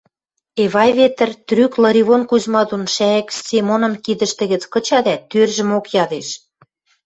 [0.63, 6.27] Эвай Петр трӱк Лыривон Кузьма дон Шӓйӹк Семоным кидӹштӹ гӹц кыча дӓ тӧржӹмок ядеш: